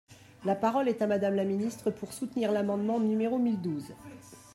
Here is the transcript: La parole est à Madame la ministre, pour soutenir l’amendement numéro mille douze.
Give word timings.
La 0.45 0.55
parole 0.55 0.89
est 0.89 1.03
à 1.03 1.05
Madame 1.05 1.35
la 1.35 1.43
ministre, 1.45 1.91
pour 1.91 2.11
soutenir 2.11 2.51
l’amendement 2.51 2.99
numéro 2.99 3.37
mille 3.37 3.61
douze. 3.61 3.93